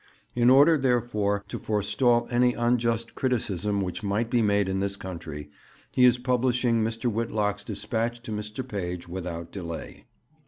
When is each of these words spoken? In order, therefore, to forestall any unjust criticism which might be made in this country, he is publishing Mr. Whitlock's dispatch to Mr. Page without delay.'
In 0.33 0.49
order, 0.49 0.79
therefore, 0.79 1.43
to 1.47 1.59
forestall 1.59 2.27
any 2.31 2.55
unjust 2.55 3.13
criticism 3.13 3.81
which 3.81 4.01
might 4.01 4.31
be 4.31 4.41
made 4.41 4.67
in 4.67 4.79
this 4.79 4.95
country, 4.95 5.51
he 5.91 6.05
is 6.05 6.17
publishing 6.17 6.83
Mr. 6.83 7.05
Whitlock's 7.05 7.63
dispatch 7.63 8.19
to 8.23 8.31
Mr. 8.31 8.67
Page 8.67 9.07
without 9.07 9.51
delay.' 9.51 10.07